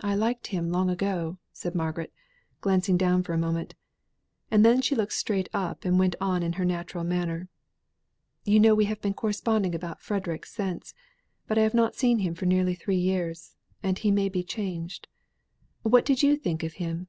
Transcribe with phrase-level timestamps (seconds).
[0.00, 2.14] "I liked him long ago," said Margaret,
[2.62, 3.74] glancing down for a moment.
[4.50, 7.50] And then she looked straight up and went on in her natural manner.
[8.46, 10.94] "You know we have been corresponding about Frederick since;
[11.46, 15.08] but I have not seen him for nearly three years, and he may be changed.
[15.82, 17.08] What did you think of him?"